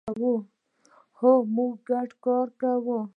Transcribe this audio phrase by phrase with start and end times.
[1.21, 2.99] هو، موږ ګډ کار کوو